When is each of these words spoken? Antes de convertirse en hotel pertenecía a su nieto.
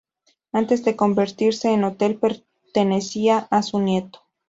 Antes 0.51 0.83
de 0.83 0.95
convertirse 0.95 1.69
en 1.71 1.83
hotel 1.83 2.17
pertenecía 2.19 3.37
a 3.51 3.61
su 3.61 3.77
nieto. 3.79 4.23